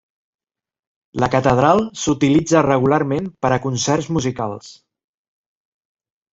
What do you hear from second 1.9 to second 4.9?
s'utilitza regularment per a concerts musicals.